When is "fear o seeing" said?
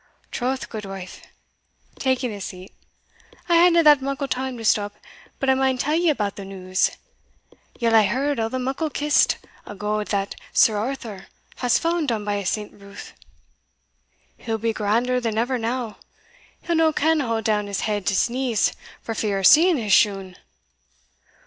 19.13-19.77